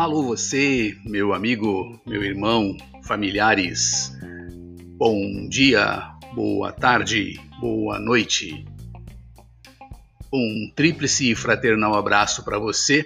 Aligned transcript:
Alô 0.00 0.22
você, 0.22 0.96
meu 1.04 1.34
amigo, 1.34 2.00
meu 2.06 2.24
irmão, 2.24 2.74
familiares. 3.04 4.10
Bom 4.96 5.46
dia, 5.46 6.14
boa 6.34 6.72
tarde, 6.72 7.38
boa 7.60 7.98
noite. 7.98 8.64
Um 10.32 10.72
tríplice 10.74 11.34
fraternal 11.34 11.94
abraço 11.96 12.42
para 12.42 12.58
você. 12.58 13.04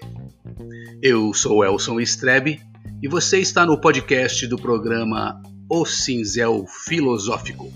Eu 1.02 1.34
sou 1.34 1.64
Elson 1.64 1.98
Strebe 1.98 2.62
e 3.02 3.08
você 3.08 3.40
está 3.40 3.66
no 3.66 3.80
podcast 3.80 4.46
do 4.46 4.56
programa 4.56 5.42
O 5.68 5.84
Cinzel 5.84 6.64
Filosófico. 6.86 7.72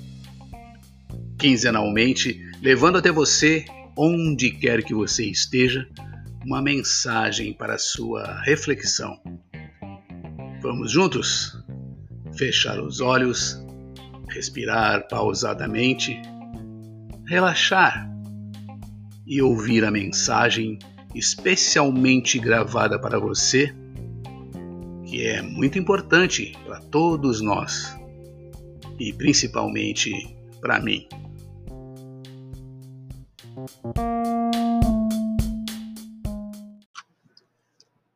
Quinzenalmente, 1.36 2.40
levando 2.62 2.98
até 2.98 3.10
você, 3.10 3.64
onde 3.96 4.52
quer 4.52 4.84
que 4.84 4.94
você 4.94 5.24
esteja, 5.24 5.88
uma 6.48 6.62
mensagem 6.62 7.52
para 7.52 7.76
sua 7.76 8.40
reflexão. 8.40 9.20
Vamos 10.62 10.90
juntos? 10.90 11.62
Fechar 12.38 12.80
os 12.80 13.02
olhos, 13.02 13.62
respirar 14.30 15.06
pausadamente, 15.08 16.18
relaxar 17.26 18.10
e 19.26 19.42
ouvir 19.42 19.84
a 19.84 19.90
mensagem 19.90 20.78
especialmente 21.14 22.38
gravada 22.38 22.98
para 22.98 23.20
você, 23.20 23.74
que 25.04 25.26
é 25.26 25.42
muito 25.42 25.78
importante 25.78 26.56
para 26.64 26.80
todos 26.80 27.42
nós 27.42 27.94
e 28.98 29.12
principalmente 29.12 30.34
para 30.62 30.80
mim. 30.80 31.06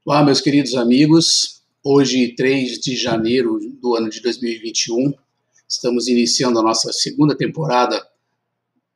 Olá, 0.04 0.24
meus 0.24 0.40
queridos 0.40 0.74
amigos. 0.74 1.62
Hoje, 1.80 2.34
3 2.34 2.80
de 2.80 2.96
janeiro 2.96 3.60
do 3.80 3.94
ano 3.94 4.10
de 4.10 4.20
2021, 4.20 5.14
estamos 5.68 6.08
iniciando 6.08 6.58
a 6.58 6.62
nossa 6.62 6.92
segunda 6.92 7.36
temporada 7.36 8.04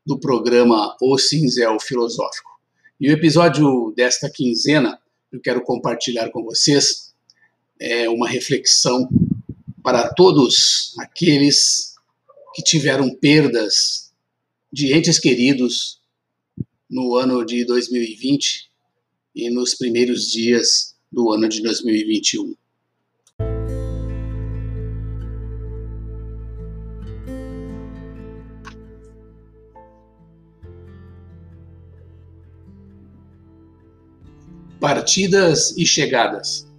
do 0.05 0.19
programa 0.19 0.97
O 1.01 1.17
Cinzel 1.17 1.79
Filosófico. 1.79 2.51
E 2.99 3.09
o 3.09 3.13
episódio 3.13 3.95
desta 3.97 4.29
quinzena 4.29 5.01
eu 5.31 5.41
quero 5.41 5.63
compartilhar 5.63 6.29
com 6.31 6.43
vocês 6.43 7.15
é 7.79 8.09
uma 8.09 8.29
reflexão 8.29 9.09
para 9.85 10.13
todos 10.13 10.93
aqueles 10.99 11.95
que 12.53 12.65
tiveram 12.65 13.15
perdas 13.15 14.13
de 14.73 14.93
entes 14.93 15.21
queridos 15.21 16.01
no 16.91 17.15
ano 17.15 17.47
de 17.47 17.65
2020 17.65 18.69
e 19.37 19.51
nos 19.51 19.73
primeiros 19.73 20.29
dias 20.33 20.96
do 21.17 21.33
ano 21.33 21.49
de 21.49 21.63
2021. 21.63 22.55
Partidas 34.79 35.75
e 35.79 35.87
chegadas. 35.87 36.71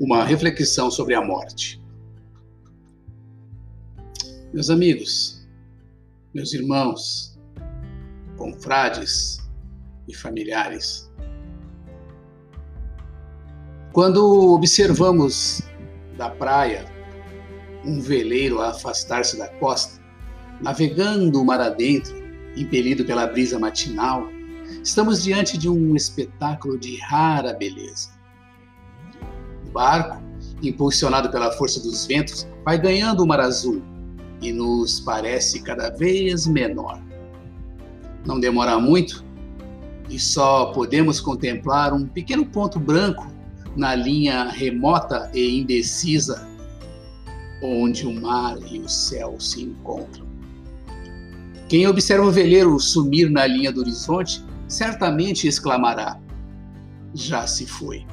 Uma 0.00 0.24
reflexão 0.24 0.90
sobre 0.90 1.14
a 1.14 1.20
morte. 1.20 1.78
Meus 4.50 4.70
amigos, 4.70 5.46
meus 6.32 6.54
irmãos, 6.54 7.38
confrades 8.38 9.46
e 10.08 10.16
familiares, 10.16 11.07
quando 13.98 14.52
observamos 14.52 15.60
da 16.16 16.30
praia 16.30 16.86
um 17.84 18.00
veleiro 18.00 18.60
a 18.60 18.68
afastar-se 18.68 19.36
da 19.36 19.48
costa, 19.48 20.00
navegando 20.60 21.42
o 21.42 21.44
mar 21.44 21.60
adentro, 21.60 22.14
impelido 22.56 23.04
pela 23.04 23.26
brisa 23.26 23.58
matinal, 23.58 24.28
estamos 24.84 25.24
diante 25.24 25.58
de 25.58 25.68
um 25.68 25.96
espetáculo 25.96 26.78
de 26.78 26.96
rara 27.00 27.52
beleza. 27.54 28.10
O 29.66 29.72
barco, 29.72 30.22
impulsionado 30.62 31.28
pela 31.28 31.50
força 31.50 31.80
dos 31.80 32.06
ventos, 32.06 32.46
vai 32.64 32.80
ganhando 32.80 33.24
o 33.24 33.26
mar 33.26 33.40
azul 33.40 33.82
e 34.40 34.52
nos 34.52 35.00
parece 35.00 35.60
cada 35.60 35.90
vez 35.90 36.46
menor. 36.46 37.02
Não 38.24 38.38
demora 38.38 38.78
muito 38.78 39.24
e 40.08 40.20
só 40.20 40.66
podemos 40.66 41.20
contemplar 41.20 41.92
um 41.92 42.06
pequeno 42.06 42.46
ponto 42.46 42.78
branco 42.78 43.36
na 43.76 43.94
linha 43.94 44.44
remota 44.44 45.30
e 45.34 45.58
indecisa 45.60 46.46
onde 47.62 48.06
o 48.06 48.12
mar 48.12 48.56
e 48.70 48.78
o 48.78 48.88
céu 48.88 49.38
se 49.40 49.62
encontram. 49.62 50.26
Quem 51.68 51.86
observa 51.86 52.24
o 52.24 52.32
veleiro 52.32 52.78
sumir 52.80 53.30
na 53.30 53.46
linha 53.46 53.70
do 53.70 53.80
horizonte 53.80 54.44
certamente 54.66 55.46
exclamará: 55.46 56.18
Já 57.14 57.46
se 57.46 57.66
foi. 57.66 58.06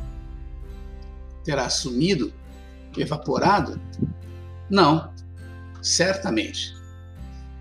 Terá 1.44 1.70
sumido? 1.70 2.34
Evaporado? 2.98 3.80
Não, 4.70 5.14
certamente. 5.82 6.74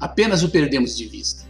Apenas 0.00 0.42
o 0.42 0.48
perdemos 0.48 0.96
de 0.96 1.06
vista. 1.06 1.44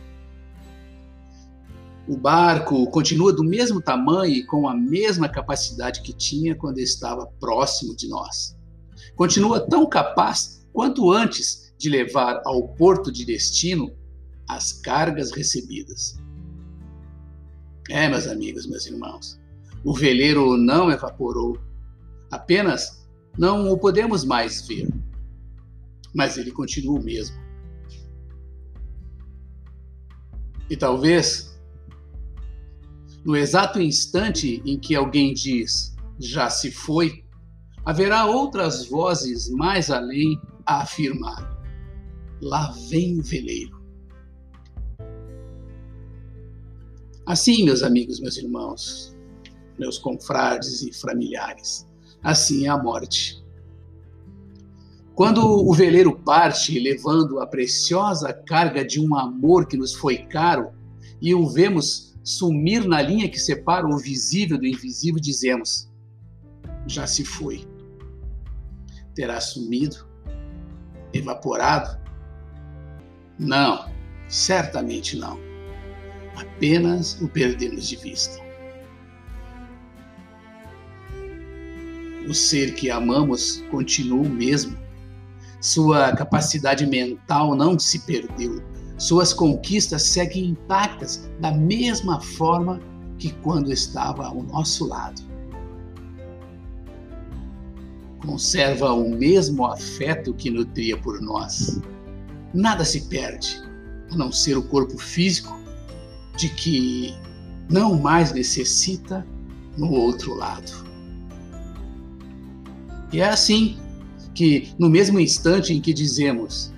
O 2.07 2.19
barco 2.19 2.87
continua 2.91 3.33
do 3.33 3.43
mesmo 3.43 3.81
tamanho 3.81 4.35
e 4.35 4.45
com 4.45 4.69
a 4.69 4.77
mesma 4.77 5.27
capacidade 5.27 6.03
que 6.03 6.13
tinha 6.13 6.55
quando 6.55 6.79
estava 6.79 7.27
próximo 7.41 7.97
de 7.97 8.09
nós. 8.09 8.55
Continua 9.17 9.67
tão 9.67 9.89
capaz 9.89 10.67
quanto 10.73 11.11
antes 11.11 11.73
de 11.79 11.89
levar 11.89 12.43
ao 12.45 12.69
porto 12.69 13.11
de 13.11 13.25
destino 13.25 13.91
as 14.47 14.73
cargas 14.73 15.31
recebidas. 15.31 16.19
É, 17.89 18.09
meus 18.09 18.27
amigos, 18.27 18.67
meus 18.67 18.87
irmãos, 18.87 19.41
o 19.83 19.95
veleiro 19.95 20.59
não 20.59 20.91
evaporou, 20.91 21.59
apenas 22.31 23.07
não 23.39 23.71
o 23.71 23.79
podemos 23.79 24.25
mais 24.25 24.67
ver, 24.67 24.89
mas 26.15 26.37
ele 26.37 26.51
continua 26.51 27.01
o 27.01 27.03
mesmo. 27.03 27.37
E 30.69 30.77
talvez 30.77 31.54
no 33.25 33.37
exato 33.37 33.81
instante 33.81 34.63
em 34.67 34.79
que 34.79 34.95
alguém 34.95 35.33
diz 35.33 35.95
já 36.19 36.51
se 36.51 36.71
foi, 36.71 37.25
haverá 37.85 38.27
outras 38.27 38.87
vozes 38.87 39.49
mais 39.51 39.91
além 39.91 40.41
a 40.67 40.83
afirmar: 40.83 41.59
lá 42.41 42.71
vem 42.89 43.19
o 43.19 43.23
veleiro. 43.23 43.83
Assim, 47.27 47.65
meus 47.65 47.83
amigos, 47.83 48.21
meus 48.21 48.37
irmãos, 48.37 49.17
meus 49.79 49.99
confrades 49.99 50.83
e 50.83 50.93
familiares, 50.93 51.89
assim 52.23 52.67
é 52.67 52.69
a 52.69 52.77
morte. 52.77 53.43
Quando 55.15 55.41
o 55.47 55.73
veleiro 55.73 56.19
parte 56.19 56.79
levando 56.79 57.41
a 57.41 57.47
preciosa 57.47 58.33
carga 58.33 58.85
de 58.85 59.01
um 59.01 59.15
amor 59.15 59.67
que 59.67 59.77
nos 59.77 59.95
foi 59.95 60.19
caro 60.19 60.73
e 61.23 61.35
o 61.35 61.49
vemos 61.49 62.14
sumir 62.25 62.89
na 62.89 63.03
linha 63.03 63.29
que 63.29 63.39
separa 63.39 63.87
o 63.87 63.99
visível 63.99 64.59
do 64.59 64.67
invisível, 64.67 65.21
dizemos: 65.21 65.89
já 66.87 67.07
se 67.07 67.25
foi. 67.25 67.65
Terá 69.15 69.41
sumido? 69.41 70.09
Evaporado? 71.13 72.03
Não, 73.39 73.89
certamente 74.29 75.17
não. 75.17 75.39
Apenas 76.37 77.21
o 77.21 77.29
perdemos 77.29 77.87
de 77.87 77.97
vista. 77.97 78.43
O 82.29 82.35
ser 82.35 82.75
que 82.75 82.91
amamos 82.91 83.63
continua 83.71 84.27
o 84.27 84.29
mesmo. 84.29 84.77
Sua 85.61 86.15
capacidade 86.17 86.87
mental 86.87 87.55
não 87.55 87.79
se 87.79 88.01
perdeu, 88.01 88.63
suas 88.97 89.33
conquistas 89.33 90.03
seguem 90.03 90.51
intactas 90.51 91.29
da 91.41 91.51
mesma 91.51 92.21
forma 92.21 92.81
que 93.19 93.33
quando 93.43 93.73
estava 93.73 94.27
ao 94.27 94.43
nosso 94.43 94.87
lado. 94.87 95.23
Conserva 98.25 98.93
o 98.93 99.11
mesmo 99.11 99.67
afeto 99.67 100.33
que 100.33 100.51
nutria 100.51 100.97
por 100.97 101.21
nós. 101.21 101.81
Nada 102.53 102.85
se 102.85 103.03
perde, 103.03 103.61
a 104.11 104.17
não 104.17 104.33
ser 104.33 104.57
o 104.57 104.63
corpo 104.63 104.97
físico 104.97 105.59
de 106.37 106.49
que 106.49 107.15
não 107.69 107.99
mais 107.99 108.33
necessita 108.33 109.27
no 109.77 109.91
outro 109.93 110.35
lado. 110.35 110.85
E 113.13 113.21
é 113.21 113.29
assim 113.29 113.79
que, 114.35 114.73
no 114.79 114.89
mesmo 114.89 115.21
instante 115.21 115.73
em 115.73 115.81
que 115.81 115.93
dizemos, 115.93 116.73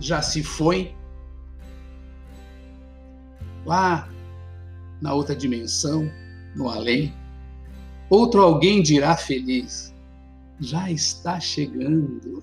já 0.00 0.22
se 0.22 0.42
foi, 0.42 0.95
lá 3.66 4.08
na 5.02 5.12
outra 5.12 5.36
dimensão, 5.36 6.10
no 6.54 6.68
além, 6.68 7.12
outro 8.08 8.40
alguém 8.40 8.82
dirá 8.82 9.16
feliz: 9.16 9.92
já 10.60 10.90
está 10.90 11.38
chegando. 11.38 12.42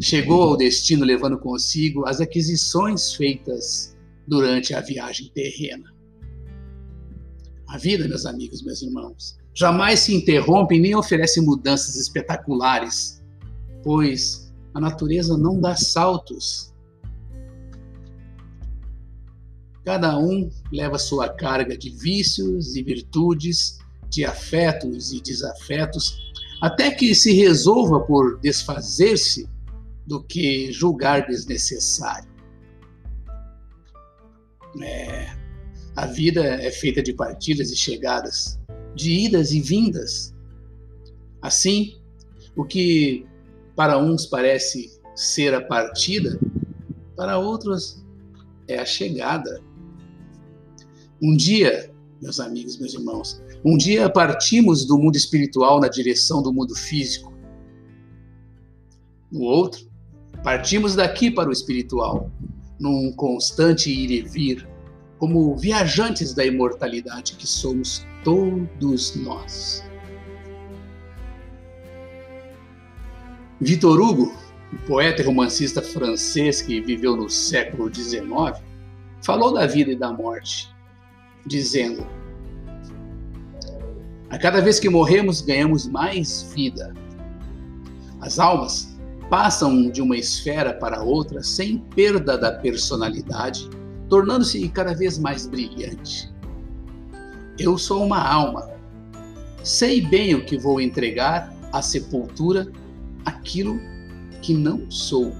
Chegou 0.00 0.42
ao 0.42 0.56
destino 0.56 1.04
levando 1.04 1.38
consigo 1.38 2.06
as 2.06 2.20
aquisições 2.20 3.14
feitas 3.14 3.96
durante 4.26 4.74
a 4.74 4.80
viagem 4.80 5.30
terrena. 5.34 5.92
A 7.68 7.78
vida, 7.78 8.08
meus 8.08 8.26
amigos, 8.26 8.62
meus 8.62 8.82
irmãos, 8.82 9.38
jamais 9.54 10.00
se 10.00 10.14
interrompe 10.14 10.78
nem 10.78 10.94
oferece 10.94 11.40
mudanças 11.40 11.96
espetaculares, 11.96 13.22
pois 13.82 14.52
a 14.74 14.80
natureza 14.80 15.36
não 15.36 15.60
dá 15.60 15.76
saltos. 15.76 16.71
Cada 19.84 20.16
um 20.16 20.48
leva 20.72 20.98
sua 20.98 21.28
carga 21.28 21.76
de 21.76 21.90
vícios 21.90 22.76
e 22.76 22.82
virtudes, 22.82 23.78
de 24.08 24.24
afetos 24.24 25.12
e 25.12 25.20
desafetos, 25.20 26.16
até 26.60 26.90
que 26.90 27.14
se 27.14 27.32
resolva 27.32 28.00
por 28.00 28.38
desfazer-se 28.40 29.48
do 30.06 30.22
que 30.22 30.70
julgar 30.70 31.26
desnecessário. 31.26 32.30
É, 34.80 35.34
a 35.96 36.06
vida 36.06 36.42
é 36.42 36.70
feita 36.70 37.02
de 37.02 37.12
partidas 37.12 37.70
e 37.70 37.76
chegadas, 37.76 38.60
de 38.94 39.10
idas 39.10 39.52
e 39.52 39.60
vindas. 39.60 40.34
Assim, 41.40 42.00
o 42.56 42.64
que 42.64 43.26
para 43.74 43.98
uns 43.98 44.26
parece 44.26 45.00
ser 45.14 45.54
a 45.54 45.60
partida, 45.60 46.38
para 47.16 47.38
outros 47.38 48.02
é 48.68 48.78
a 48.78 48.84
chegada. 48.84 49.60
Um 51.22 51.36
dia, 51.36 51.88
meus 52.20 52.40
amigos, 52.40 52.76
meus 52.78 52.94
irmãos, 52.94 53.40
um 53.64 53.76
dia 53.76 54.10
partimos 54.10 54.84
do 54.84 54.98
mundo 54.98 55.16
espiritual 55.16 55.80
na 55.80 55.86
direção 55.86 56.42
do 56.42 56.52
mundo 56.52 56.74
físico. 56.74 57.32
No 59.30 59.42
outro, 59.42 59.88
partimos 60.42 60.96
daqui 60.96 61.30
para 61.30 61.48
o 61.48 61.52
espiritual, 61.52 62.28
num 62.80 63.12
constante 63.12 63.88
ir 63.88 64.10
e 64.10 64.22
vir, 64.22 64.68
como 65.16 65.56
viajantes 65.56 66.34
da 66.34 66.44
imortalidade 66.44 67.34
que 67.34 67.46
somos 67.46 68.04
todos 68.24 69.14
nós. 69.14 69.84
Victor 73.60 74.00
Hugo, 74.00 74.34
o 74.72 74.86
poeta 74.88 75.22
e 75.22 75.24
romancista 75.24 75.80
francês 75.80 76.60
que 76.60 76.80
viveu 76.80 77.16
no 77.16 77.30
século 77.30 77.94
XIX, 77.94 78.60
falou 79.20 79.54
da 79.54 79.68
vida 79.68 79.92
e 79.92 79.96
da 79.96 80.12
morte, 80.12 80.71
dizendo: 81.46 82.06
A 84.30 84.38
cada 84.38 84.60
vez 84.60 84.78
que 84.80 84.88
morremos, 84.88 85.40
ganhamos 85.40 85.86
mais 85.86 86.52
vida. 86.54 86.94
As 88.20 88.38
almas 88.38 88.96
passam 89.28 89.90
de 89.90 90.02
uma 90.02 90.16
esfera 90.16 90.74
para 90.74 91.02
outra 91.02 91.42
sem 91.42 91.78
perda 91.78 92.36
da 92.36 92.52
personalidade 92.52 93.68
tornando-se 94.12 94.68
cada 94.68 94.92
vez 94.92 95.18
mais 95.18 95.46
brilhante. 95.46 96.30
Eu 97.58 97.78
sou 97.78 98.04
uma 98.04 98.22
alma. 98.22 98.68
Sei 99.64 100.02
bem 100.02 100.34
o 100.34 100.44
que 100.44 100.58
vou 100.58 100.82
entregar 100.82 101.50
à 101.72 101.80
sepultura, 101.80 102.70
aquilo 103.24 103.80
que 104.42 104.52
não 104.52 104.90
sou. 104.90 105.32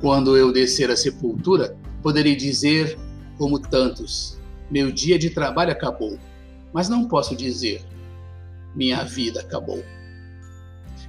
Quando 0.00 0.36
eu 0.36 0.52
descer 0.52 0.90
à 0.90 0.96
sepultura, 0.96 1.76
poderei 2.02 2.34
dizer, 2.34 2.98
como 3.40 3.58
tantos, 3.58 4.38
meu 4.70 4.92
dia 4.92 5.18
de 5.18 5.30
trabalho 5.30 5.72
acabou, 5.72 6.18
mas 6.74 6.90
não 6.90 7.08
posso 7.08 7.34
dizer, 7.34 7.82
minha 8.76 9.02
vida 9.02 9.40
acabou. 9.40 9.82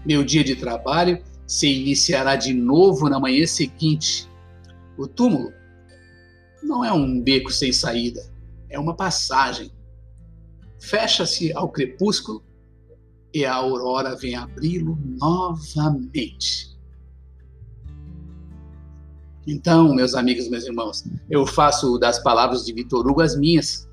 Meu 0.05 0.23
dia 0.23 0.41
de 0.41 0.55
trabalho 0.55 1.21
se 1.45 1.67
iniciará 1.67 2.37
de 2.37 2.53
novo 2.53 3.09
na 3.09 3.19
manhã 3.19 3.45
seguinte. 3.45 4.29
O 4.97 5.09
túmulo 5.09 5.51
não 6.63 6.85
é 6.85 6.93
um 6.93 7.21
beco 7.21 7.51
sem 7.51 7.73
saída, 7.73 8.25
é 8.69 8.79
uma 8.79 8.95
passagem. 8.95 9.69
Fecha-se 10.79 11.51
ao 11.51 11.67
crepúsculo 11.67 12.41
e 13.33 13.43
a 13.43 13.53
aurora 13.53 14.15
vem 14.15 14.35
abri-lo 14.35 14.97
novamente. 15.19 16.70
Então, 19.47 19.93
meus 19.93 20.13
amigos, 20.13 20.47
meus 20.49 20.65
irmãos, 20.65 21.03
eu 21.29 21.45
faço 21.47 21.97
das 21.97 22.21
palavras 22.21 22.63
de 22.63 22.73
Vitor 22.73 23.07
Hugo 23.07 23.21
as 23.21 23.35
minhas 23.35 23.89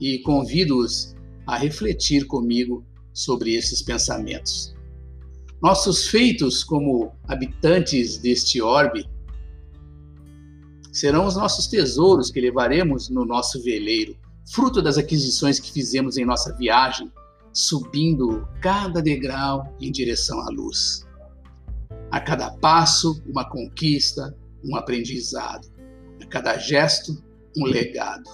e 0.00 0.20
convido-os 0.20 1.14
a 1.46 1.56
refletir 1.56 2.26
comigo 2.26 2.84
sobre 3.12 3.54
esses 3.54 3.82
pensamentos. 3.82 4.74
Nossos 5.60 6.06
feitos 6.06 6.62
como 6.62 7.12
habitantes 7.26 8.18
deste 8.18 8.60
orbe 8.62 9.08
serão 10.92 11.26
os 11.26 11.36
nossos 11.36 11.66
tesouros 11.66 12.30
que 12.30 12.40
levaremos 12.40 13.08
no 13.08 13.24
nosso 13.24 13.62
veleiro, 13.62 14.16
fruto 14.52 14.80
das 14.80 14.98
aquisições 14.98 15.58
que 15.58 15.72
fizemos 15.72 16.16
em 16.16 16.24
nossa 16.24 16.54
viagem, 16.56 17.10
subindo 17.52 18.46
cada 18.60 19.02
degrau 19.02 19.74
em 19.80 19.90
direção 19.90 20.40
à 20.40 20.50
luz. 20.50 21.06
A 22.10 22.20
cada 22.20 22.50
passo, 22.50 23.22
uma 23.26 23.48
conquista, 23.48 24.36
um 24.64 24.76
aprendizado. 24.76 25.68
A 26.22 26.26
cada 26.26 26.56
gesto, 26.58 27.22
um 27.56 27.64
legado. 27.64 28.28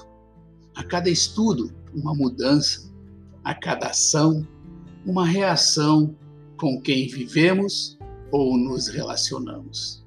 A 0.75 0.85
cada 0.85 1.09
estudo, 1.09 1.73
uma 1.95 2.15
mudança. 2.15 2.93
A 3.45 3.55
cada 3.55 3.89
ação, 3.89 4.47
uma 5.07 5.27
reação 5.27 6.15
com 6.57 6.81
quem 6.81 7.09
vivemos 7.09 7.99
ou 8.31 8.59
nos 8.59 8.89
relacionamos 8.89 10.07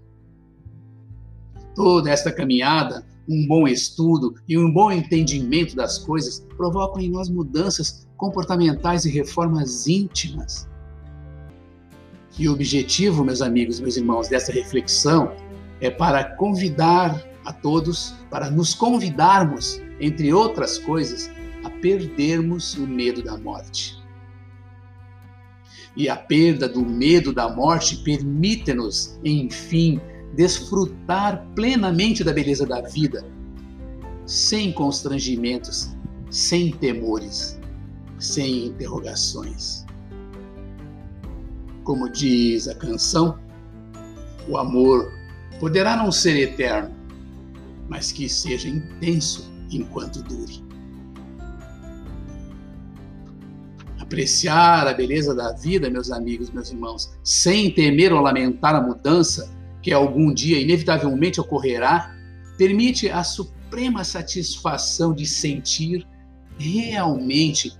toda 1.75 2.09
esta 2.09 2.31
caminhada, 2.31 3.05
um 3.27 3.47
bom 3.47 3.67
estudo 3.67 4.35
e 4.47 4.57
um 4.57 4.71
bom 4.71 4.91
entendimento 4.91 5.75
das 5.75 5.97
coisas 5.97 6.45
provocam 6.57 7.01
em 7.01 7.09
nós 7.09 7.29
mudanças 7.29 8.07
comportamentais 8.17 9.05
e 9.05 9.09
reformas 9.09 9.87
íntimas. 9.87 10.69
E 12.37 12.47
o 12.47 12.53
objetivo, 12.53 13.23
meus 13.23 13.41
amigos, 13.41 13.79
meus 13.79 13.97
irmãos, 13.97 14.27
dessa 14.27 14.51
reflexão 14.51 15.31
é 15.81 15.89
para 15.89 16.23
convidar 16.35 17.21
a 17.43 17.51
todos, 17.51 18.13
para 18.29 18.49
nos 18.49 18.73
convidarmos, 18.73 19.81
entre 19.99 20.31
outras 20.31 20.77
coisas, 20.77 21.29
a 21.63 21.69
perdermos 21.69 22.75
o 22.75 22.87
medo 22.87 23.23
da 23.23 23.37
morte. 23.37 23.99
E 25.97 26.07
a 26.07 26.15
perda 26.15 26.69
do 26.69 26.85
medo 26.85 27.33
da 27.33 27.49
morte 27.49 27.97
permite-nos, 27.97 29.19
enfim, 29.25 29.99
desfrutar 30.35 31.45
plenamente 31.55 32.23
da 32.23 32.31
beleza 32.31 32.65
da 32.65 32.81
vida, 32.81 33.25
sem 34.25 34.71
constrangimentos, 34.71 35.93
sem 36.29 36.71
temores, 36.71 37.59
sem 38.19 38.67
interrogações. 38.67 39.85
Como 41.83 42.09
diz 42.09 42.67
a 42.67 42.75
canção, 42.75 43.37
o 44.47 44.57
amor 44.57 45.11
poderá 45.61 45.95
não 45.95 46.11
ser 46.11 46.35
eterno, 46.37 46.89
mas 47.87 48.11
que 48.11 48.27
seja 48.27 48.67
intenso 48.67 49.47
enquanto 49.69 50.23
dure. 50.23 50.65
Apreciar 53.99 54.87
a 54.87 54.93
beleza 54.93 55.35
da 55.35 55.53
vida, 55.53 55.87
meus 55.87 56.09
amigos, 56.09 56.49
meus 56.49 56.71
irmãos, 56.71 57.13
sem 57.23 57.69
temer 57.69 58.11
ou 58.11 58.21
lamentar 58.21 58.73
a 58.73 58.81
mudança, 58.81 59.55
que 59.83 59.93
algum 59.93 60.33
dia 60.33 60.59
inevitavelmente 60.59 61.39
ocorrerá, 61.39 62.11
permite 62.57 63.07
a 63.11 63.23
suprema 63.23 64.03
satisfação 64.03 65.13
de 65.13 65.27
sentir 65.27 66.07
realmente 66.57 67.71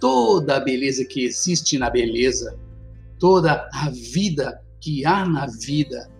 toda 0.00 0.56
a 0.56 0.60
beleza 0.60 1.04
que 1.04 1.24
existe 1.24 1.78
na 1.78 1.90
beleza, 1.90 2.58
toda 3.20 3.68
a 3.72 3.88
vida 4.12 4.60
que 4.80 5.06
há 5.06 5.24
na 5.24 5.46
vida 5.46 6.10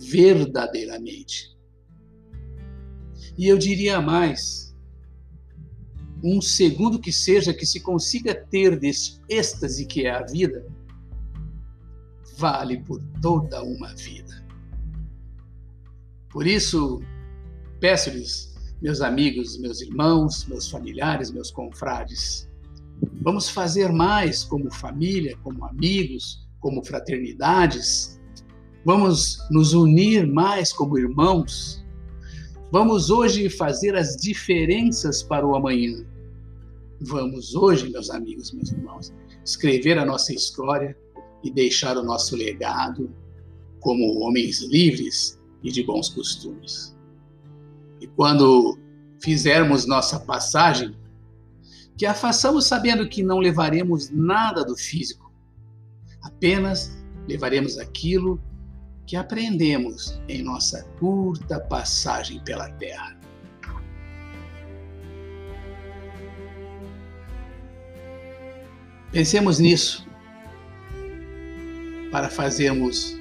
verdadeiramente. 0.00 1.56
E 3.36 3.46
eu 3.46 3.58
diria 3.58 4.00
mais, 4.00 4.74
um 6.22 6.40
segundo 6.40 6.98
que 6.98 7.12
seja 7.12 7.54
que 7.54 7.66
se 7.66 7.80
consiga 7.80 8.34
ter 8.34 8.78
desse 8.78 9.20
êxtase 9.28 9.86
que 9.86 10.06
é 10.06 10.10
a 10.10 10.22
vida, 10.22 10.66
vale 12.36 12.82
por 12.82 13.02
toda 13.20 13.62
uma 13.62 13.94
vida. 13.94 14.46
Por 16.30 16.46
isso, 16.46 17.02
peço-lhes, 17.80 18.54
meus 18.80 19.00
amigos, 19.00 19.58
meus 19.58 19.80
irmãos, 19.80 20.46
meus 20.46 20.70
familiares, 20.70 21.30
meus 21.30 21.50
confrades, 21.50 22.48
vamos 23.22 23.48
fazer 23.48 23.90
mais 23.92 24.44
como 24.44 24.72
família, 24.72 25.36
como 25.42 25.64
amigos, 25.64 26.46
como 26.60 26.84
fraternidades. 26.84 28.19
Vamos 28.84 29.38
nos 29.50 29.74
unir 29.74 30.26
mais 30.26 30.72
como 30.72 30.98
irmãos. 30.98 31.84
Vamos 32.72 33.10
hoje 33.10 33.50
fazer 33.50 33.94
as 33.94 34.16
diferenças 34.16 35.22
para 35.22 35.46
o 35.46 35.54
amanhã, 35.54 36.06
vamos 37.00 37.54
hoje, 37.54 37.90
meus 37.90 38.10
amigos, 38.10 38.52
meus 38.52 38.70
irmãos, 38.70 39.12
escrever 39.44 39.98
a 39.98 40.04
nossa 40.04 40.32
história 40.32 40.96
e 41.42 41.50
deixar 41.50 41.96
o 41.96 42.02
nosso 42.02 42.36
legado 42.36 43.12
como 43.80 44.20
homens 44.20 44.62
livres 44.62 45.40
e 45.62 45.72
de 45.72 45.82
bons 45.82 46.10
costumes. 46.10 46.96
E 48.00 48.06
quando 48.06 48.78
fizermos 49.20 49.86
nossa 49.86 50.20
passagem, 50.20 50.94
que 51.96 52.06
a 52.06 52.14
façamos 52.14 52.66
sabendo 52.66 53.08
que 53.08 53.22
não 53.22 53.40
levaremos 53.40 54.10
nada 54.10 54.64
do 54.64 54.76
físico, 54.76 55.32
apenas 56.22 56.96
levaremos 57.26 57.78
aquilo 57.78 58.40
que 59.10 59.16
aprendemos 59.16 60.22
em 60.28 60.40
nossa 60.40 60.84
curta 61.00 61.58
passagem 61.58 62.38
pela 62.44 62.70
Terra. 62.74 63.18
Pensemos 69.10 69.58
nisso 69.58 70.06
para 72.12 72.30
fazermos 72.30 73.18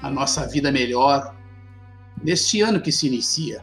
a 0.00 0.10
nossa 0.10 0.46
vida 0.46 0.72
melhor 0.72 1.36
neste 2.24 2.62
ano 2.62 2.80
que 2.80 2.90
se 2.90 3.06
inicia. 3.06 3.62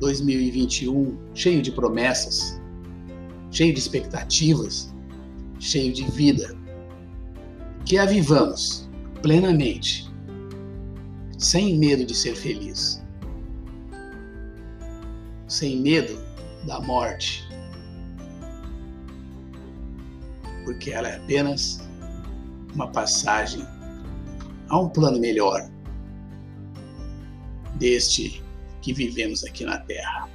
2021, 0.00 1.16
cheio 1.34 1.62
de 1.62 1.70
promessas, 1.70 2.60
cheio 3.52 3.72
de 3.72 3.78
expectativas, 3.78 4.92
cheio 5.60 5.92
de 5.92 6.02
vida. 6.10 6.58
Que 7.84 7.96
a 7.96 8.06
vivamos 8.06 8.87
plenamente, 9.22 10.10
sem 11.38 11.78
medo 11.78 12.04
de 12.04 12.14
ser 12.14 12.34
feliz, 12.34 13.02
sem 15.46 15.80
medo 15.80 16.18
da 16.66 16.80
morte 16.80 17.48
porque 20.68 20.90
ela 20.90 21.08
é 21.08 21.16
apenas 21.16 21.80
uma 22.74 22.88
passagem 22.88 23.66
a 24.68 24.78
um 24.78 24.86
plano 24.90 25.18
melhor 25.18 25.66
deste 27.76 28.44
que 28.82 28.92
vivemos 28.92 29.42
aqui 29.44 29.64
na 29.64 29.78
Terra. 29.78 30.28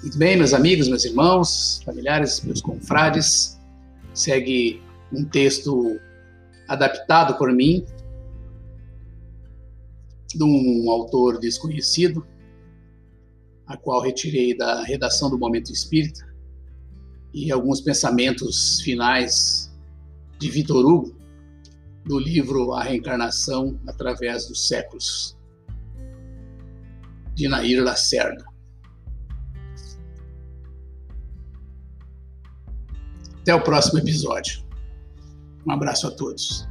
Muito 0.00 0.16
bem, 0.16 0.36
meus 0.36 0.54
amigos, 0.54 0.86
meus 0.86 1.04
irmãos, 1.04 1.82
familiares, 1.84 2.40
meus 2.42 2.60
confrades, 2.60 3.58
segue 4.14 4.82
um 5.12 5.24
texto 5.24 6.00
adaptado 6.68 7.36
por 7.36 7.52
mim, 7.52 7.84
de 10.28 10.42
um 10.42 10.90
autor 10.90 11.38
desconhecido, 11.38 12.26
a 13.66 13.76
qual 13.76 14.00
retirei 14.00 14.56
da 14.56 14.82
redação 14.82 15.30
do 15.30 15.38
Momento 15.38 15.72
Espírita, 15.72 16.26
e 17.32 17.50
alguns 17.50 17.80
pensamentos 17.80 18.80
finais 18.80 19.72
de 20.38 20.50
Vitor 20.50 20.84
Hugo, 20.84 21.16
do 22.04 22.18
livro 22.18 22.72
A 22.72 22.82
Reencarnação 22.82 23.78
através 23.86 24.48
dos 24.48 24.66
séculos, 24.66 25.36
de 27.34 27.48
Nair 27.48 27.82
Lacerda. 27.82 28.51
Até 33.42 33.54
o 33.54 33.60
próximo 33.60 33.98
episódio. 33.98 34.62
Um 35.66 35.72
abraço 35.72 36.06
a 36.06 36.10
todos. 36.12 36.66